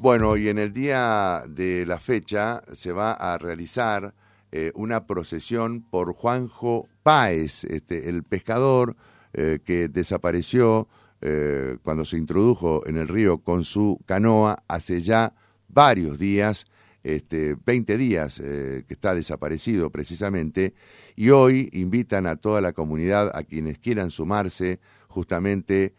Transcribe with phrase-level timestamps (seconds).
[0.00, 4.14] Bueno, y en el día de la fecha se va a realizar
[4.52, 8.96] eh, una procesión por Juanjo Páez, este, el pescador
[9.32, 10.88] eh, que desapareció
[11.22, 15.34] eh, cuando se introdujo en el río con su canoa hace ya
[15.68, 16.66] varios días,
[17.02, 20.74] este, 20 días que está desaparecido precisamente,
[21.14, 25.94] y hoy invitan a toda la comunidad, a quienes quieran sumarse justamente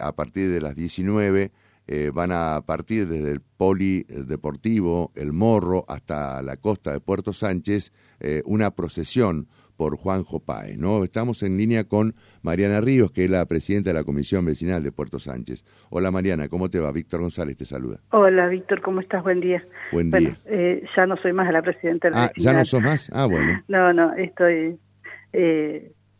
[0.00, 1.52] a partir de las 19
[1.88, 7.92] eh, van a partir desde el polideportivo El Morro hasta la costa de Puerto Sánchez
[8.18, 10.78] eh, una procesión por Juanjo Páez.
[10.78, 11.04] ¿no?
[11.04, 14.90] Estamos en línea con Mariana Ríos, que es la presidenta de la Comisión Vecinal de
[14.90, 15.64] Puerto Sánchez.
[15.90, 16.90] Hola Mariana, ¿cómo te va?
[16.90, 18.00] Víctor González te saluda.
[18.10, 19.22] Hola Víctor, ¿cómo estás?
[19.22, 19.64] Buen día.
[19.92, 20.36] Buen día.
[20.46, 23.10] Eh, ya no soy más la presidenta de la Ah, ¿ya no sos más?
[23.12, 23.62] Ah, bueno.
[23.68, 24.78] no, no, estoy...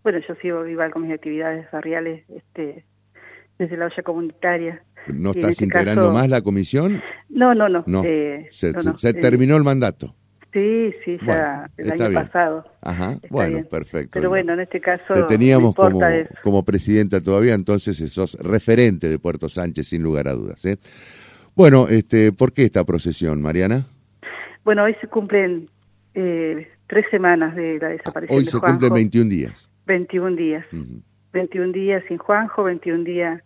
[0.04, 2.84] bueno, yo sigo igual con mis actividades barriales este,
[3.58, 4.84] desde la olla comunitaria.
[5.12, 7.02] ¿No estás este integrando más la comisión?
[7.28, 7.84] No, no, no.
[7.86, 10.14] No, se, eh, terminó el mandato.
[10.52, 12.64] Sí, sí, ya el año pasado.
[12.80, 14.12] Ajá, bueno, perfecto.
[14.14, 15.12] Pero bueno, en este caso...
[15.12, 16.00] Te teníamos como,
[16.42, 20.64] como presidenta todavía, entonces sos referente de Puerto Sánchez, sin lugar a dudas.
[20.64, 20.78] ¿eh?
[21.54, 23.84] Bueno, este, ¿por qué esta procesión, Mariana?
[24.64, 25.68] Bueno, hoy se cumplen
[26.14, 29.68] eh, tres semanas de la desaparición Hoy se cumplen 21 días.
[29.86, 30.64] 21 días.
[31.32, 33.42] 21 días sin Juanjo, 21 días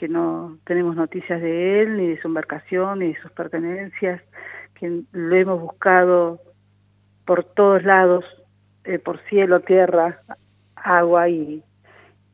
[0.00, 4.22] que no tenemos noticias de él, ni de su embarcación, ni de sus pertenencias,
[4.72, 6.40] que lo hemos buscado
[7.26, 8.24] por todos lados,
[8.84, 10.22] eh, por cielo, tierra,
[10.74, 11.62] agua y,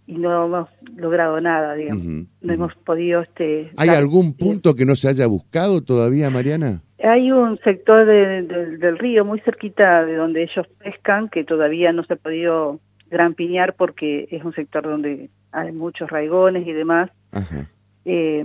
[0.06, 2.04] y no hemos logrado nada, digamos.
[2.40, 3.22] no hemos podido...
[3.22, 6.82] Este, ¿Hay algún punto que no se haya buscado todavía, Mariana?
[7.02, 12.12] Hay un sector del río muy cerquita de donde ellos pescan que todavía no se
[12.12, 12.78] ha podido
[13.10, 17.10] grampiñar porque es un sector donde hay muchos raigones y demás,
[18.04, 18.44] eh,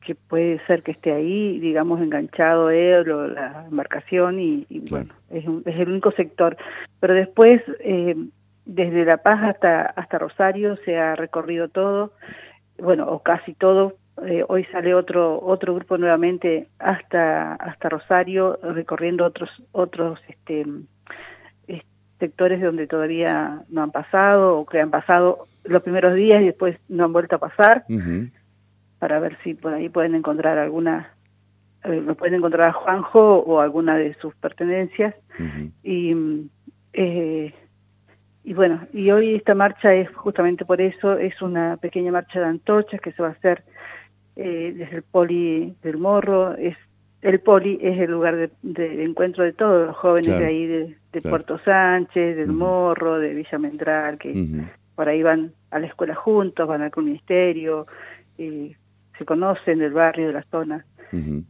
[0.00, 5.44] que puede ser que esté ahí, digamos, enganchado él o la embarcación y, bueno, es,
[5.64, 6.56] es, el único sector.
[7.00, 8.14] Pero después, eh,
[8.64, 12.12] desde La Paz hasta, hasta Rosario se ha recorrido todo,
[12.78, 13.96] bueno, o casi todo.
[14.24, 20.64] Eh, hoy sale otro otro grupo nuevamente hasta hasta Rosario recorriendo otros otros este
[22.18, 26.78] sectores donde todavía no han pasado o que han pasado los primeros días y después
[26.88, 27.84] no han vuelto a pasar,
[28.98, 31.12] para ver si por ahí pueden encontrar alguna,
[31.84, 35.14] eh, lo pueden encontrar a Juanjo o alguna de sus pertenencias.
[35.82, 36.14] y,
[36.92, 37.52] eh,
[38.44, 42.46] y bueno, y hoy esta marcha es justamente por eso, es una pequeña marcha de
[42.46, 43.64] antorchas que se va a hacer
[44.36, 46.76] eh, desde el Poli del Morro, es
[47.22, 51.58] el Poli es el lugar de, encuentro de todos los jóvenes de ahí, de, Puerto
[51.64, 56.82] Sánchez, del Morro, de Villa Mendral, que por ahí van a la escuela juntos, van
[56.82, 57.86] al ministerio,
[58.36, 58.76] eh,
[59.16, 60.84] se conocen del barrio, de la zona.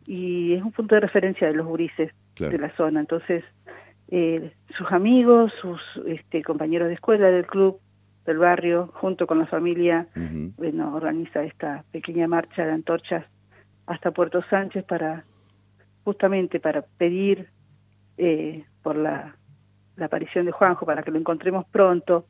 [0.06, 3.00] Y es un punto de referencia de los gurises de la zona.
[3.00, 3.43] Entonces,
[4.09, 7.81] eh, sus amigos, sus este, compañeros de escuela del club,
[8.25, 10.06] del barrio, junto con la familia,
[10.56, 13.25] bueno, organiza esta pequeña marcha de antorchas
[13.87, 15.25] hasta Puerto Sánchez para
[16.06, 17.49] justamente para pedir
[18.17, 19.37] eh, por la,
[20.00, 22.27] aparición de Juanjo, para que lo encontremos pronto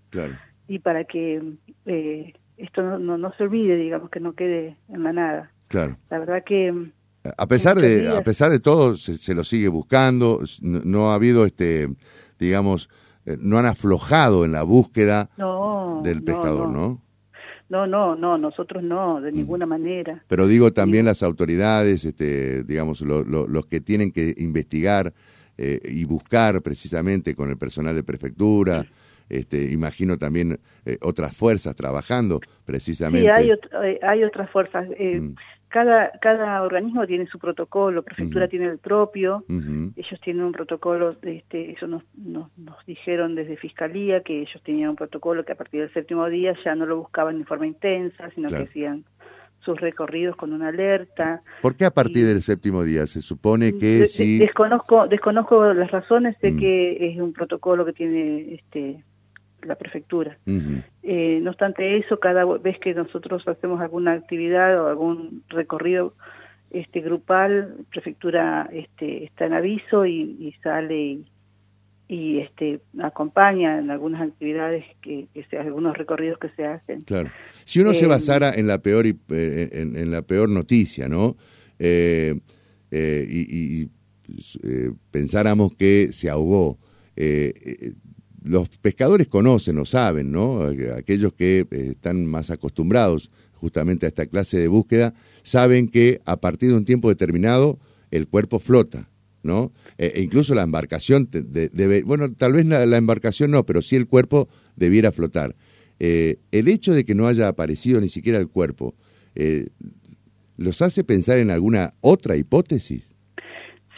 [0.67, 1.43] y para que
[1.85, 5.51] eh, esto no, no, se olvide, digamos, que no quede en la nada.
[5.69, 5.99] Claro.
[6.09, 6.91] La verdad que...
[7.37, 11.89] A pesar de, a pesar de todo, se, lo sigue buscando, no, ha habido, este
[12.39, 12.89] digamos,
[13.27, 15.29] eh, no han aflojado en la búsqueda
[16.03, 17.03] del pescador, ¿no?
[17.69, 20.23] No, no, no, nosotros no, de ninguna manera.
[20.29, 25.13] Pero digo también las autoridades, este, digamos, los que tienen que investigar
[25.59, 28.87] eh, y buscar precisamente con el personal de prefectura,
[29.29, 33.27] este, imagino también eh, otras fuerzas trabajando precisamente.
[33.27, 34.89] Sí, hay, eh, hay otras fuerzas.
[34.89, 35.35] Mm
[35.69, 41.73] cada, cada organismo tiene su protocolo, prefectura tiene el propio, ellos tienen un protocolo, este,
[41.73, 42.47] eso nos, nos,
[42.87, 46.75] dijeron desde Fiscalía que ellos tenían un protocolo que a partir del séptimo día ya
[46.75, 49.05] no lo buscaban en forma intensa, sino que hacían
[49.59, 51.43] sus recorridos con una alerta.
[51.61, 53.07] ¿Por qué a partir del séptimo día?
[53.09, 54.39] Se supone que si...
[54.39, 59.03] Desconozco, desconozco las razones, sé que es un protocolo que tiene este
[59.67, 60.39] la prefectura.
[61.03, 66.15] Eh, no obstante eso, cada vez que nosotros hacemos alguna actividad o algún recorrido
[66.71, 71.21] este grupal, prefectura este, está en aviso y, sale
[72.09, 77.03] y, este, acompaña en algunas actividades, que, que algunos recorridos que se hacen.
[77.03, 77.31] Claro.
[77.65, 79.15] Si uno se eh, basara en la peor, eh,
[79.73, 81.37] en, la peor noticia, ¿no?
[81.79, 82.33] y,
[82.89, 83.91] y
[85.11, 86.79] pensáramos que se ahogó,
[88.47, 90.63] los pescadores conocen o saben, ¿no?
[90.97, 96.37] Aquellos que eh, están más acostumbrados justamente a esta clase de búsqueda, saben que a
[96.37, 97.79] partir de un tiempo determinado
[98.11, 99.09] el cuerpo flota,
[99.43, 99.73] ¿no?
[99.99, 104.07] E, e incluso la embarcación debe, bueno, tal vez la, embarcación no, pero sí el
[104.07, 105.57] cuerpo debiera flotar.
[105.99, 108.95] Eh, el hecho de que no haya aparecido ni siquiera el cuerpo,
[109.35, 109.67] eh,
[110.57, 113.17] ¿los hace pensar en alguna otra hipótesis?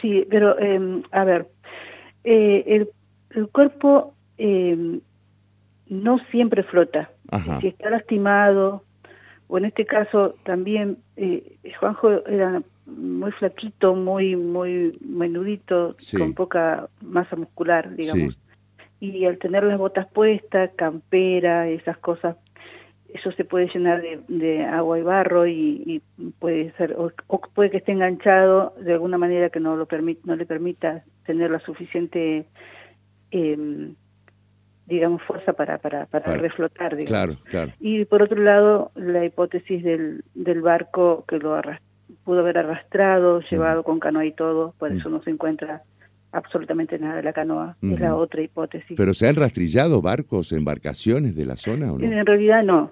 [0.01, 1.49] Sí, pero em, a ver,
[2.23, 5.01] eh, el, cuerpo em,
[5.87, 7.11] no siempre flota.
[7.59, 8.83] Si está lastimado,
[9.47, 16.89] o en este caso también, eh, Juanjo era muy flaquito, muy muy menudito, con poca
[17.01, 18.39] masa muscular, digamos.
[18.99, 22.35] Y al tener las botas puestas, campera, esas cosas,
[23.13, 26.01] eso se puede llenar de, agua y barro y,
[26.39, 27.11] puede ser o,
[27.53, 31.49] puede que esté enganchado de alguna manera que no lo permite no le permita tener
[31.49, 32.45] la suficiente
[33.31, 33.93] eh,
[34.89, 37.71] digamos fuerza para para, para, reflotar Claro, claro.
[37.79, 41.59] y por otro lado la hipótesis del, del barco que lo
[42.23, 45.83] pudo haber arrastrado llevado con canoa y todo por eso no se encuentra
[46.31, 48.95] absolutamente nada de la canoa, es la otra hipótesis.
[48.95, 52.05] ¿Pero se han rastrillado barcos, embarcaciones de la zona o no?
[52.05, 52.91] En realidad no,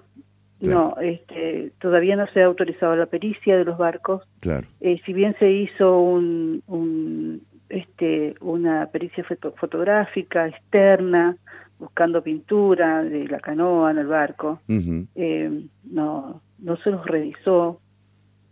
[0.60, 4.22] no, este, todavía no se ha autorizado la pericia de los barcos.
[4.40, 4.66] Claro.
[4.80, 9.24] Eh, si bien se hizo un, un este, una pericia
[9.56, 11.36] fotográfica externa,
[11.78, 17.80] buscando pintura de la canoa en el barco, eh, no, no se los revisó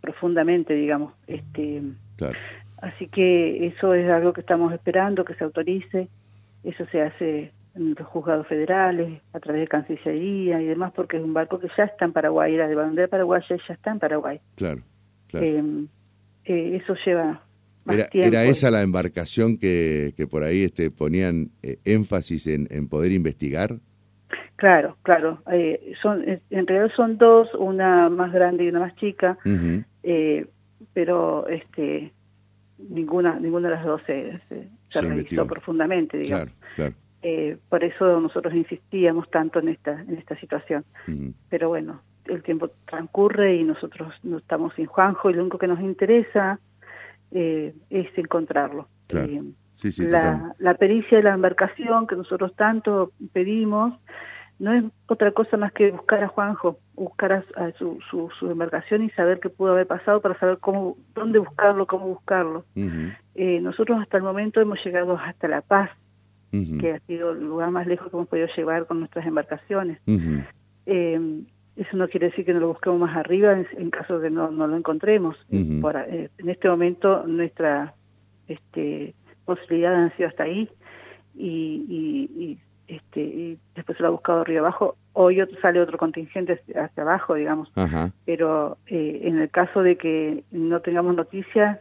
[0.01, 1.13] profundamente, digamos.
[1.27, 1.81] Este,
[2.15, 2.37] claro.
[2.81, 6.07] Así que eso es algo que estamos esperando, que se autorice.
[6.63, 11.23] Eso se hace en los juzgados federales, a través de Cancillería y demás, porque es
[11.23, 14.39] un barco que ya está en Paraguay, la de bandera paraguaya ya está en Paraguay.
[14.55, 14.81] Claro,
[15.27, 15.45] claro.
[15.45, 15.63] Eh,
[16.45, 17.41] eh, eso lleva
[17.93, 18.27] era, tiempo.
[18.27, 23.11] ¿Era esa la embarcación que, que por ahí este, ponían eh, énfasis en, en, poder
[23.11, 23.77] investigar?
[24.55, 25.43] Claro, claro.
[26.01, 29.37] son, en realidad son dos, una más grande y una más chica,
[30.93, 32.11] pero este
[32.79, 34.39] ninguna ninguna de las dos se,
[34.89, 36.49] se, revisó profundamente, digamos.
[36.49, 36.95] Claro, claro.
[37.23, 40.85] Eh, por eso nosotros insistíamos tanto en esta, en esta situación.
[41.49, 45.67] Pero bueno, el tiempo transcurre y nosotros no estamos sin Juanjo y lo único que
[45.67, 46.59] nos interesa
[47.31, 48.87] eh, es encontrarlo.
[49.09, 49.41] Eh,
[49.99, 53.93] la, la, pericia de la embarcación que nosotros tanto pedimos
[54.59, 59.09] no es otra cosa más que buscar a Juanjo, buscar a, su, su, embarcación y
[59.11, 62.65] saber qué pudo haber pasado para saber cómo, dónde buscarlo, cómo buscarlo.
[63.35, 65.91] nosotros hasta el momento hemos llegado hasta La Paz,
[66.51, 69.99] que ha sido el lugar más lejos que hemos podido llevar con nuestras embarcaciones.
[70.87, 71.43] Eh,
[71.77, 74.67] eso no quiere decir que no lo busquemos más arriba en, caso de no, no
[74.67, 75.37] lo encontremos.
[75.51, 77.93] Eh, en este momento nuestra
[78.47, 79.13] este,
[79.45, 80.69] posibilidad han sido hasta ahí
[81.35, 82.57] y,
[82.87, 84.95] este, y después se lo ha buscado arriba abajo.
[85.13, 87.71] Hoy sale otro contingente hacia abajo, digamos.
[88.25, 91.79] Pero eh, en el caso de que no tengamos noticias,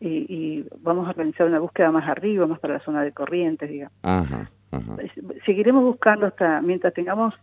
[0.00, 3.92] y, vamos a organizar una búsqueda más arriba, más para la zona de corrientes, digamos.
[5.44, 7.34] Seguiremos buscando hasta, mientras tengamos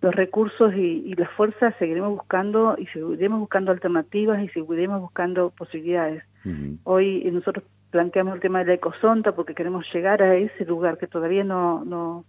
[0.00, 6.24] los recursos y, las fuerzas, seguiremos buscando y seguiremos buscando alternativas y seguiremos buscando posibilidades.
[6.84, 11.06] Hoy nosotros planteamos el tema de la ecosonta porque queremos llegar a ese lugar que
[11.06, 12.24] todavía no, no,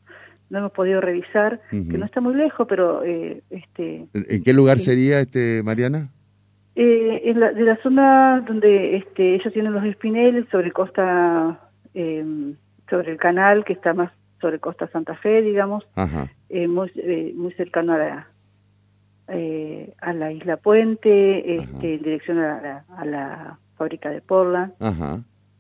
[0.50, 3.04] no hemos podido revisar, que no está muy lejos, pero...
[3.04, 6.10] Eh, este, ¿En qué lugar sería, este Mariana?
[6.76, 11.60] Eh, en la, de la zona donde este, ellos tienen los espineles, sobre costa,
[11.94, 12.54] eh,
[12.90, 15.88] sobre el canal, que está más sobre costa Santa Fe, digamos,
[16.50, 18.28] eh, muy, eh, muy cercano a la,
[19.28, 24.74] eh, a la isla Puente, este, en dirección a la, a la, fábrica de Portland.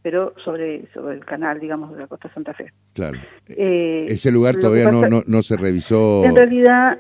[0.04, 2.74] pero sobre sobre el canal, digamos, de la costa Santa Fe.
[2.94, 3.20] Claro.
[3.48, 6.24] Ese lugar todavía no, no, no, se revisó.
[6.26, 7.00] En realidad,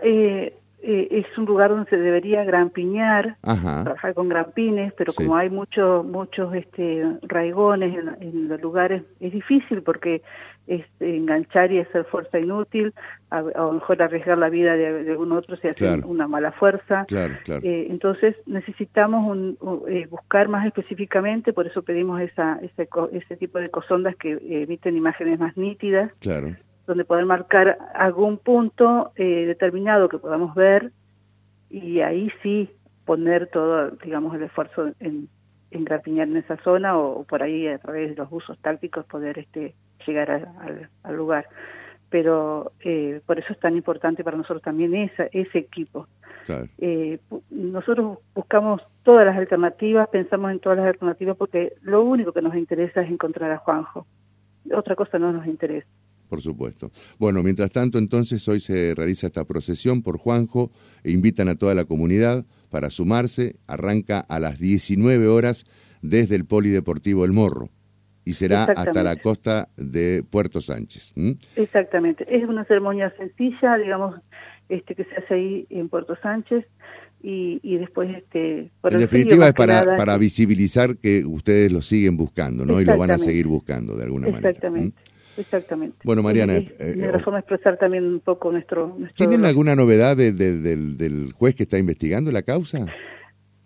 [0.83, 5.49] eh, eh, es un lugar donde se debería grampiñar, trabajar con grampines, pero como hay
[5.49, 10.21] muchos muchos este, raigones en, los lugares, es difícil porque
[10.67, 12.93] es enganchar y hacer fuerza inútil,
[13.29, 17.05] a, lo mejor arriesgar la vida de, algún otro si hace una mala fuerza.
[17.09, 19.57] Eh, entonces necesitamos un,
[19.87, 24.97] eh, buscar más específicamente, por eso pedimos esa, ese, ese tipo de cosondas que emiten
[24.97, 26.11] imágenes más nítidas.
[26.19, 26.55] Claro
[26.91, 30.91] donde poder marcar algún punto eh, determinado que podamos ver
[31.69, 32.69] y ahí sí
[33.05, 35.29] poner todo, digamos, el esfuerzo en,
[35.71, 35.87] en
[36.19, 39.73] en esa zona o, por ahí a través de los usos tácticos poder este,
[40.05, 40.49] llegar
[41.03, 41.47] al lugar.
[42.09, 46.07] Pero eh, por eso es tan importante para nosotros también esa, ese equipo.
[46.77, 47.19] Eh,
[47.51, 52.55] nosotros buscamos todas las alternativas, pensamos en todas las alternativas porque lo único que nos
[52.55, 54.05] interesa es encontrar a Juanjo.
[54.73, 55.87] Otra cosa no nos interesa.
[56.31, 56.91] Por supuesto.
[57.19, 60.71] Bueno, mientras tanto, entonces, hoy se realiza esta procesión por Juanjo
[61.03, 63.57] e invitan a toda la comunidad para sumarse.
[63.67, 65.65] Arranca a las 19 horas
[66.01, 67.67] desde el Polideportivo El Morro
[68.23, 71.13] y será hasta la costa de Puerto Sánchez.
[71.57, 72.25] Exactamente.
[72.33, 74.15] Es una ceremonia sencilla, digamos,
[74.69, 76.65] este que se hace ahí en Puerto Sánchez
[77.21, 82.65] y, y después este en definitiva es para, para visibilizar que ustedes lo siguen buscando
[82.65, 85.97] no y lo van a seguir buscando de alguna manera exactamente exactamente.
[86.03, 90.37] Bueno Mariana eh, me razón expresar también un poco nuestro, tienen alguna novedad del,
[90.97, 92.85] del juez que está investigando la causa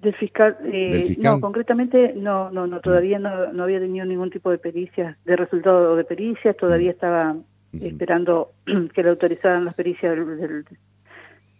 [0.02, 4.52] del fiscal, eh, no concretamente no no no todavía no, no había tenido ningún tipo
[4.52, 7.36] de pericia de resultado de pericias todavía estaba
[7.82, 8.52] esperando
[8.94, 10.66] que le autorizaran las pericias del,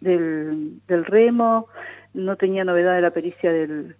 [0.00, 1.68] del, del remo,
[2.14, 3.96] no tenía novedad de la pericia del,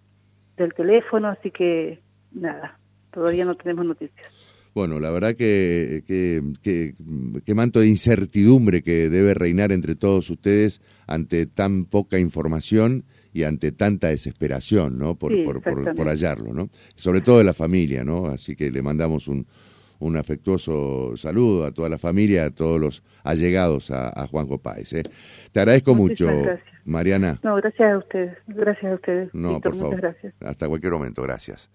[0.57, 2.01] del teléfono, así que
[2.33, 2.79] nada,
[3.11, 4.56] todavía no tenemos noticias.
[4.77, 6.95] Bueno, la verdad que, que,
[7.43, 13.45] que, manto de incertidumbre que debe reinar entre todos ustedes ante tan poca información y
[13.45, 15.15] ante tanta desesperación, ¿no?
[15.15, 16.69] Por, por, por, hallarlo, ¿no?
[16.95, 18.27] Sobre todo de la familia, ¿no?
[18.27, 19.47] Así que le mandamos un,
[19.99, 24.93] un afectuoso saludo a toda la familia, a todos los allegados a, Juanjo Páez.
[24.93, 25.05] ¿eh?
[25.53, 26.29] Te agradezco mucho,
[26.85, 27.41] Mariana.
[27.43, 29.33] No, gracias a ustedes, gracias a ustedes.
[29.33, 30.17] No, por favor.
[30.41, 31.71] Hasta cualquier momento, gracias.